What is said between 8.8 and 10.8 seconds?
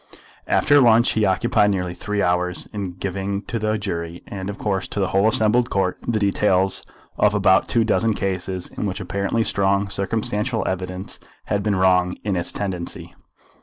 which apparently strong circumstantial